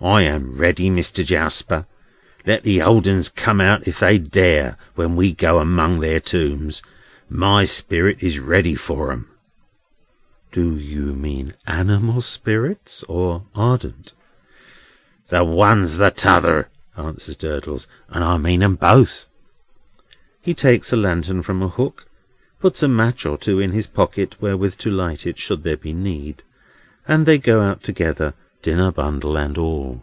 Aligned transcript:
"I 0.00 0.22
am 0.22 0.56
ready, 0.56 0.90
Mister 0.90 1.24
Jarsper. 1.24 1.84
Let 2.46 2.62
the 2.62 2.80
old 2.80 3.08
'uns 3.08 3.28
come 3.28 3.60
out 3.60 3.88
if 3.88 3.98
they 3.98 4.16
dare, 4.16 4.76
when 4.94 5.16
we 5.16 5.32
go 5.32 5.58
among 5.58 5.98
their 5.98 6.20
tombs. 6.20 6.82
My 7.28 7.64
spirit 7.64 8.18
is 8.20 8.38
ready 8.38 8.76
for 8.76 9.10
'em." 9.10 9.28
"Do 10.52 10.76
you 10.76 11.14
mean 11.16 11.54
animal 11.66 12.20
spirits, 12.20 13.02
or 13.08 13.42
ardent?" 13.56 14.12
"The 15.30 15.42
one's 15.42 15.96
the 15.96 16.10
t'other," 16.12 16.68
answers 16.96 17.34
Durdles, 17.34 17.88
"and 18.08 18.22
I 18.22 18.36
mean 18.38 18.62
'em 18.62 18.76
both." 18.76 19.26
He 20.40 20.54
takes 20.54 20.92
a 20.92 20.96
lantern 20.96 21.42
from 21.42 21.60
a 21.60 21.68
hook, 21.70 22.06
puts 22.60 22.84
a 22.84 22.88
match 22.88 23.26
or 23.26 23.36
two 23.36 23.58
in 23.58 23.72
his 23.72 23.88
pocket 23.88 24.36
wherewith 24.40 24.76
to 24.76 24.92
light 24.92 25.26
it, 25.26 25.38
should 25.38 25.64
there 25.64 25.76
be 25.76 25.92
need; 25.92 26.44
and 27.08 27.26
they 27.26 27.36
go 27.38 27.62
out 27.62 27.82
together, 27.82 28.34
dinner 28.60 28.90
bundle 28.90 29.36
and 29.36 29.56
all. 29.56 30.02